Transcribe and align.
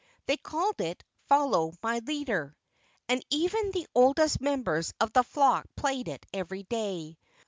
They 0.25 0.35
called 0.37 0.81
it 0.81 1.03
"Follow 1.27 1.73
My 1.83 1.99
Leader." 1.99 2.55
And 3.07 3.23
even 3.29 3.69
the 3.69 3.85
oldest 3.93 4.41
members 4.41 4.95
of 4.99 5.13
the 5.13 5.21
flock 5.23 5.67
played 5.75 6.07
it 6.07 6.25
every 6.33 6.63
day. 6.63 7.19